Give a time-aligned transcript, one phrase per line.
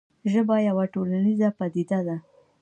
[0.31, 2.17] ژبه یوه ټولنیزه پدیده ده.